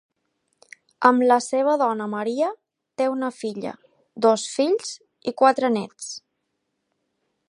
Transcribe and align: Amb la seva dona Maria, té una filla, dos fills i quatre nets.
Amb 1.09 1.25
la 1.27 1.35
seva 1.47 1.75
dona 1.81 2.07
Maria, 2.13 2.47
té 3.01 3.09
una 3.17 3.29
filla, 3.41 3.73
dos 4.27 4.47
fills 4.55 4.91
i 5.33 5.37
quatre 5.43 5.71
nets. 5.79 6.09